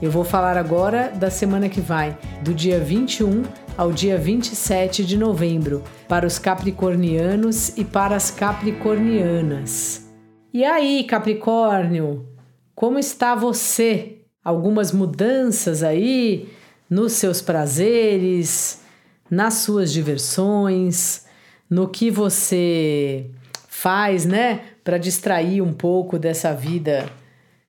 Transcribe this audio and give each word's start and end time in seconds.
Eu 0.00 0.10
vou 0.10 0.24
falar 0.24 0.58
agora 0.58 1.08
da 1.08 1.30
semana 1.30 1.70
que 1.70 1.80
vai, 1.80 2.18
do 2.42 2.52
dia 2.52 2.78
21 2.78 3.44
ao 3.78 3.90
dia 3.90 4.18
27 4.18 5.02
de 5.02 5.16
novembro, 5.16 5.82
para 6.06 6.26
os 6.26 6.38
capricornianos 6.38 7.76
e 7.78 7.84
para 7.84 8.14
as 8.14 8.30
capricornianas. 8.30 10.06
E 10.52 10.64
aí, 10.66 11.02
Capricórnio, 11.04 12.28
como 12.74 12.98
está 12.98 13.34
você? 13.34 14.18
Algumas 14.44 14.92
mudanças 14.92 15.82
aí 15.82 16.46
nos 16.90 17.12
seus 17.12 17.40
prazeres, 17.40 18.82
nas 19.30 19.54
suas 19.54 19.90
diversões, 19.90 21.24
no 21.70 21.88
que 21.88 22.10
você 22.10 23.30
faz, 23.66 24.26
né, 24.26 24.60
para 24.84 24.98
distrair 24.98 25.62
um 25.62 25.72
pouco 25.72 26.18
dessa 26.18 26.52
vida 26.52 27.10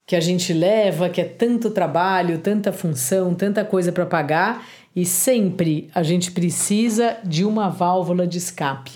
que 0.08 0.16
a 0.16 0.22
gente 0.22 0.54
leva, 0.54 1.10
que 1.10 1.20
é 1.20 1.26
tanto 1.26 1.70
trabalho, 1.70 2.38
tanta 2.38 2.72
função, 2.72 3.36
tanta 3.36 3.66
coisa 3.66 3.92
para 3.92 4.06
pagar 4.06 4.66
e 4.96 5.06
sempre 5.06 5.90
a 5.94 6.02
gente 6.02 6.32
precisa 6.32 7.18
de 7.26 7.44
uma 7.44 7.68
válvula 7.68 8.26
de 8.26 8.38
escape. 8.38 8.94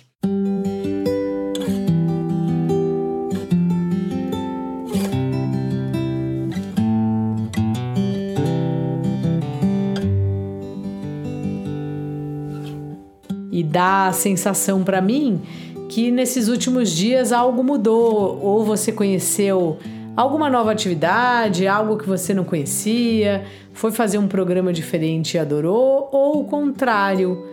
E 13.51 13.61
dá 13.61 14.07
a 14.07 14.13
sensação 14.13 14.81
para 14.81 15.01
mim 15.01 15.41
que 15.89 16.09
nesses 16.09 16.47
últimos 16.47 16.89
dias 16.89 17.33
algo 17.33 17.61
mudou, 17.61 18.39
ou 18.41 18.63
você 18.63 18.93
conheceu 18.93 19.77
alguma 20.15 20.49
nova 20.49 20.71
atividade, 20.71 21.67
algo 21.67 21.97
que 21.97 22.07
você 22.07 22.33
não 22.33 22.43
conhecia, 22.43 23.45
foi 23.73 23.91
fazer 23.91 24.17
um 24.17 24.27
programa 24.27 24.73
diferente 24.73 25.35
e 25.35 25.39
adorou, 25.39 26.09
ou 26.11 26.41
o 26.41 26.45
contrário, 26.45 27.45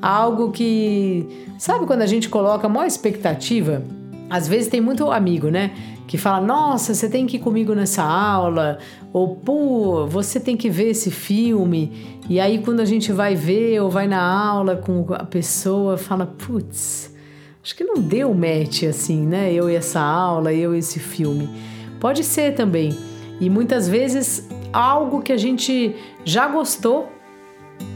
algo 0.00 0.50
que. 0.50 1.26
Sabe 1.58 1.86
quando 1.86 2.02
a 2.02 2.06
gente 2.06 2.28
coloca 2.28 2.66
a 2.66 2.70
maior 2.70 2.86
expectativa? 2.86 3.82
Às 4.28 4.48
vezes 4.48 4.68
tem 4.68 4.80
muito 4.80 5.10
amigo, 5.10 5.48
né? 5.48 5.72
Que 6.06 6.18
fala, 6.18 6.44
nossa, 6.44 6.94
você 6.94 7.08
tem 7.08 7.26
que 7.26 7.36
ir 7.36 7.40
comigo 7.40 7.74
nessa 7.74 8.02
aula, 8.02 8.78
ou 9.12 9.36
pô, 9.36 10.06
você 10.06 10.38
tem 10.38 10.56
que 10.56 10.70
ver 10.70 10.90
esse 10.90 11.10
filme. 11.10 12.16
E 12.28 12.38
aí, 12.40 12.58
quando 12.58 12.80
a 12.80 12.84
gente 12.84 13.12
vai 13.12 13.34
ver 13.34 13.80
ou 13.80 13.90
vai 13.90 14.06
na 14.06 14.20
aula 14.20 14.76
com 14.76 15.06
a 15.14 15.24
pessoa, 15.24 15.96
fala, 15.96 16.26
putz, 16.26 17.12
acho 17.62 17.74
que 17.74 17.84
não 17.84 18.00
deu 18.00 18.32
match 18.34 18.84
assim, 18.84 19.26
né? 19.26 19.52
Eu 19.52 19.70
e 19.70 19.74
essa 19.74 20.00
aula, 20.00 20.52
eu 20.52 20.74
e 20.74 20.78
esse 20.78 20.98
filme. 20.98 21.48
Pode 22.00 22.24
ser 22.24 22.54
também. 22.54 22.96
E 23.40 23.50
muitas 23.50 23.88
vezes 23.88 24.48
algo 24.72 25.22
que 25.22 25.32
a 25.32 25.36
gente 25.36 25.94
já 26.24 26.46
gostou, 26.48 27.10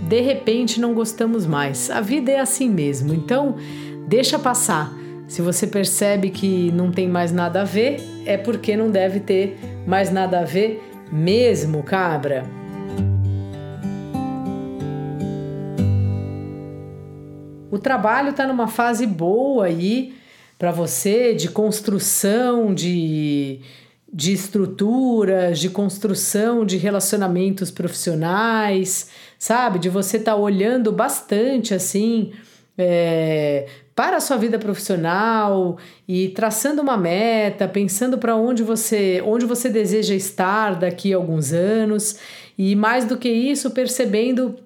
de 0.08 0.20
repente 0.20 0.80
não 0.80 0.94
gostamos 0.94 1.46
mais. 1.46 1.90
A 1.90 2.00
vida 2.00 2.30
é 2.30 2.40
assim 2.40 2.68
mesmo. 2.68 3.14
Então, 3.14 3.56
deixa 4.06 4.38
passar. 4.38 4.92
Se 5.28 5.40
você 5.40 5.66
percebe 5.66 6.30
que 6.30 6.72
não 6.72 6.90
tem 6.90 7.08
mais 7.08 7.30
nada 7.30 7.60
a 7.60 7.64
ver, 7.64 8.00
é 8.26 8.36
porque 8.36 8.76
não 8.76 8.90
deve 8.90 9.20
ter 9.20 9.58
mais 9.86 10.10
nada 10.10 10.40
a 10.40 10.44
ver 10.44 10.82
mesmo, 11.12 11.82
cabra. 11.82 12.44
O 17.70 17.78
trabalho 17.78 18.30
está 18.30 18.46
numa 18.46 18.66
fase 18.66 19.06
boa 19.06 19.66
aí 19.66 20.14
para 20.58 20.72
você 20.72 21.32
de 21.32 21.48
construção, 21.48 22.74
de 22.74 23.60
de 24.12 24.32
estruturas, 24.32 25.58
de 25.58 25.70
construção 25.70 26.64
de 26.64 26.76
relacionamentos 26.76 27.70
profissionais, 27.70 29.08
sabe? 29.38 29.78
De 29.78 29.88
você 29.88 30.16
estar 30.16 30.32
tá 30.32 30.36
olhando 30.36 30.90
bastante 30.90 31.72
assim 31.74 32.32
é, 32.76 33.66
para 33.94 34.16
a 34.16 34.20
sua 34.20 34.36
vida 34.36 34.58
profissional 34.58 35.76
e 36.08 36.28
traçando 36.30 36.82
uma 36.82 36.96
meta, 36.96 37.68
pensando 37.68 38.18
para 38.18 38.34
onde 38.34 38.62
você, 38.62 39.22
onde 39.24 39.44
você 39.44 39.68
deseja 39.68 40.14
estar 40.14 40.74
daqui 40.78 41.12
a 41.12 41.16
alguns 41.16 41.52
anos 41.52 42.18
e 42.58 42.74
mais 42.74 43.04
do 43.04 43.16
que 43.16 43.28
isso, 43.28 43.70
percebendo 43.70 44.56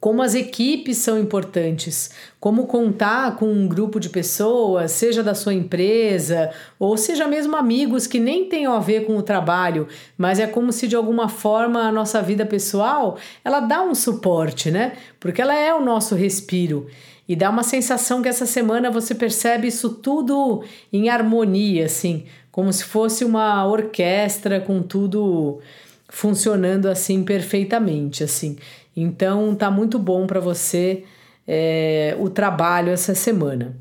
como 0.00 0.22
as 0.22 0.34
equipes 0.34 0.96
são 0.96 1.18
importantes, 1.18 2.10
como 2.40 2.66
contar 2.66 3.36
com 3.36 3.52
um 3.52 3.68
grupo 3.68 4.00
de 4.00 4.08
pessoas, 4.08 4.92
seja 4.92 5.22
da 5.22 5.34
sua 5.34 5.52
empresa, 5.52 6.50
ou 6.78 6.96
seja 6.96 7.28
mesmo 7.28 7.54
amigos 7.54 8.06
que 8.06 8.18
nem 8.18 8.46
tenham 8.46 8.72
a 8.72 8.80
ver 8.80 9.04
com 9.04 9.18
o 9.18 9.22
trabalho, 9.22 9.86
mas 10.16 10.40
é 10.40 10.46
como 10.46 10.72
se 10.72 10.88
de 10.88 10.96
alguma 10.96 11.28
forma 11.28 11.82
a 11.82 11.92
nossa 11.92 12.22
vida 12.22 12.46
pessoal, 12.46 13.18
ela 13.44 13.60
dá 13.60 13.82
um 13.82 13.94
suporte, 13.94 14.70
né? 14.70 14.94
Porque 15.20 15.42
ela 15.42 15.54
é 15.54 15.74
o 15.74 15.84
nosso 15.84 16.14
respiro. 16.14 16.86
E 17.28 17.36
dá 17.36 17.50
uma 17.50 17.62
sensação 17.62 18.22
que 18.22 18.28
essa 18.28 18.46
semana 18.46 18.90
você 18.90 19.14
percebe 19.14 19.68
isso 19.68 19.90
tudo 19.90 20.64
em 20.90 21.10
harmonia, 21.10 21.84
assim, 21.84 22.24
como 22.50 22.72
se 22.72 22.84
fosse 22.84 23.22
uma 23.24 23.64
orquestra 23.66 24.60
com 24.60 24.82
tudo 24.82 25.60
funcionando 26.10 26.86
assim 26.86 27.22
perfeitamente, 27.22 28.24
assim. 28.24 28.56
Então 28.96 29.54
tá 29.54 29.70
muito 29.70 29.98
bom 29.98 30.26
para 30.26 30.40
você 30.40 31.04
é, 31.46 32.16
o 32.18 32.28
trabalho 32.28 32.90
essa 32.90 33.14
semana. 33.14 33.76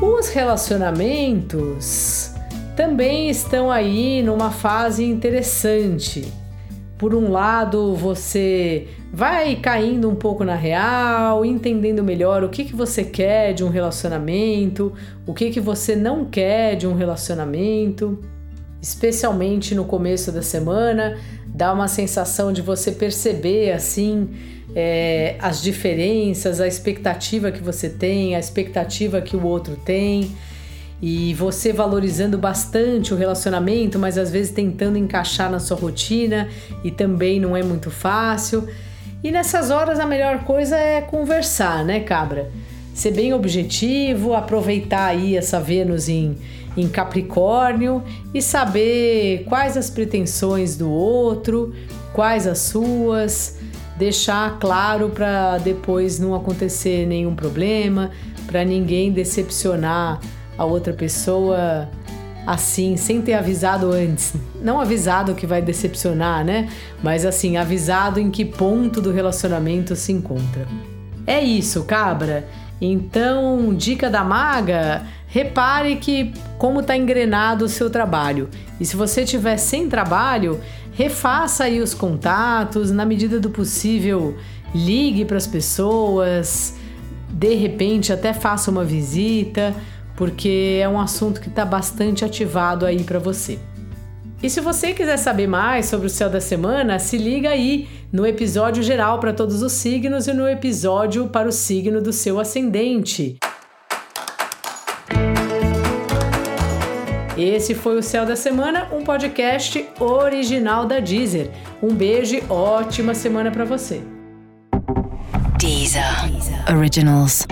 Os 0.00 0.28
relacionamentos 0.28 2.32
também 2.76 3.28
estão 3.28 3.70
aí 3.70 4.22
numa 4.22 4.50
fase 4.50 5.04
interessante. 5.04 6.41
Por 7.02 7.16
um 7.16 7.32
lado, 7.32 7.96
você 7.96 8.86
vai 9.12 9.56
caindo 9.56 10.08
um 10.08 10.14
pouco 10.14 10.44
na 10.44 10.54
real, 10.54 11.44
entendendo 11.44 12.00
melhor 12.00 12.44
o 12.44 12.48
que, 12.48 12.64
que 12.64 12.76
você 12.76 13.02
quer 13.02 13.52
de 13.52 13.64
um 13.64 13.68
relacionamento, 13.68 14.92
o 15.26 15.34
que, 15.34 15.50
que 15.50 15.58
você 15.58 15.96
não 15.96 16.24
quer 16.24 16.76
de 16.76 16.86
um 16.86 16.94
relacionamento. 16.94 18.20
Especialmente 18.80 19.74
no 19.74 19.84
começo 19.84 20.30
da 20.30 20.42
semana, 20.42 21.18
dá 21.44 21.72
uma 21.72 21.88
sensação 21.88 22.52
de 22.52 22.62
você 22.62 22.92
perceber 22.92 23.72
assim 23.72 24.28
é, 24.72 25.34
as 25.40 25.60
diferenças, 25.60 26.60
a 26.60 26.68
expectativa 26.68 27.50
que 27.50 27.64
você 27.64 27.90
tem, 27.90 28.36
a 28.36 28.38
expectativa 28.38 29.20
que 29.20 29.36
o 29.36 29.44
outro 29.44 29.74
tem 29.74 30.30
e 31.02 31.34
você 31.34 31.72
valorizando 31.72 32.38
bastante 32.38 33.12
o 33.12 33.16
relacionamento, 33.16 33.98
mas 33.98 34.16
às 34.16 34.30
vezes 34.30 34.52
tentando 34.52 34.96
encaixar 34.96 35.50
na 35.50 35.58
sua 35.58 35.76
rotina 35.76 36.48
e 36.84 36.92
também 36.92 37.40
não 37.40 37.56
é 37.56 37.62
muito 37.62 37.90
fácil. 37.90 38.68
E 39.20 39.32
nessas 39.32 39.72
horas 39.72 39.98
a 39.98 40.06
melhor 40.06 40.44
coisa 40.44 40.76
é 40.76 41.00
conversar, 41.00 41.84
né, 41.84 41.98
cabra? 41.98 42.52
Ser 42.94 43.10
bem 43.10 43.34
objetivo, 43.34 44.32
aproveitar 44.32 45.06
aí 45.06 45.36
essa 45.36 45.58
Vênus 45.58 46.08
em, 46.08 46.36
em 46.76 46.88
Capricórnio 46.88 48.04
e 48.32 48.40
saber 48.40 49.44
quais 49.48 49.76
as 49.76 49.90
pretensões 49.90 50.76
do 50.76 50.88
outro, 50.88 51.74
quais 52.12 52.46
as 52.46 52.58
suas, 52.58 53.58
deixar 53.98 54.56
claro 54.60 55.10
para 55.10 55.58
depois 55.58 56.20
não 56.20 56.32
acontecer 56.32 57.08
nenhum 57.08 57.34
problema, 57.34 58.12
para 58.46 58.64
ninguém 58.64 59.10
decepcionar 59.10 60.20
a 60.62 60.64
outra 60.64 60.92
pessoa 60.92 61.88
assim, 62.46 62.96
sem 62.96 63.22
ter 63.22 63.34
avisado 63.34 63.92
antes. 63.92 64.34
Não 64.60 64.80
avisado 64.80 65.34
que 65.34 65.46
vai 65.46 65.62
decepcionar, 65.62 66.44
né? 66.44 66.68
Mas 67.02 67.24
assim, 67.24 67.56
avisado 67.56 68.18
em 68.18 68.30
que 68.30 68.44
ponto 68.44 69.00
do 69.00 69.12
relacionamento 69.12 69.94
se 69.94 70.12
encontra. 70.12 70.66
É 71.26 71.40
isso, 71.40 71.84
cabra. 71.84 72.48
Então, 72.80 73.72
dica 73.74 74.10
da 74.10 74.24
maga, 74.24 75.02
repare 75.28 75.96
que 75.96 76.32
como 76.58 76.80
está 76.80 76.96
engrenado 76.96 77.64
o 77.64 77.68
seu 77.68 77.88
trabalho. 77.88 78.48
E 78.80 78.84
se 78.84 78.96
você 78.96 79.24
tiver 79.24 79.56
sem 79.56 79.88
trabalho, 79.88 80.60
refaça 80.92 81.64
aí 81.64 81.80
os 81.80 81.94
contatos, 81.94 82.90
na 82.90 83.04
medida 83.04 83.38
do 83.38 83.50
possível, 83.50 84.36
ligue 84.74 85.24
para 85.24 85.36
as 85.36 85.46
pessoas, 85.46 86.74
de 87.28 87.54
repente 87.54 88.12
até 88.12 88.32
faça 88.32 88.68
uma 88.68 88.84
visita 88.84 89.74
porque 90.22 90.78
é 90.80 90.88
um 90.88 91.00
assunto 91.00 91.40
que 91.40 91.48
está 91.48 91.64
bastante 91.64 92.24
ativado 92.24 92.86
aí 92.86 93.02
para 93.02 93.18
você. 93.18 93.58
E 94.40 94.48
se 94.48 94.60
você 94.60 94.92
quiser 94.92 95.16
saber 95.16 95.48
mais 95.48 95.86
sobre 95.86 96.06
o 96.06 96.10
céu 96.10 96.30
da 96.30 96.40
semana, 96.40 96.96
se 97.00 97.18
liga 97.18 97.48
aí 97.48 97.88
no 98.12 98.24
episódio 98.24 98.84
geral 98.84 99.18
para 99.18 99.32
todos 99.32 99.62
os 99.62 99.72
signos 99.72 100.28
e 100.28 100.32
no 100.32 100.48
episódio 100.48 101.26
para 101.26 101.48
o 101.48 101.50
signo 101.50 102.00
do 102.00 102.12
seu 102.12 102.38
ascendente. 102.38 103.36
Esse 107.36 107.74
foi 107.74 107.98
o 107.98 108.02
Céu 108.02 108.24
da 108.24 108.36
Semana, 108.36 108.90
um 108.92 109.02
podcast 109.02 109.84
original 109.98 110.86
da 110.86 111.00
Deezer. 111.00 111.50
Um 111.82 111.92
beijo 111.92 112.36
e 112.36 112.44
ótima 112.48 113.12
semana 113.12 113.50
para 113.50 113.64
você. 113.64 114.00
Deezer. 115.58 116.04
Originals. 116.72 117.44